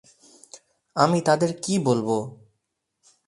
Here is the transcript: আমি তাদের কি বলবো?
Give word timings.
আমি 0.95 1.19
তাদের 1.21 1.51
কি 1.63 1.73
বলবো? 1.79 2.17